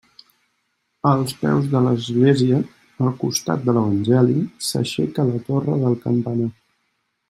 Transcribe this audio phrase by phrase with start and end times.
[1.09, 2.63] Als peus de l'església,
[3.09, 4.41] al costat de l'evangeli,
[4.73, 6.55] s'aixeca la torre del campanar.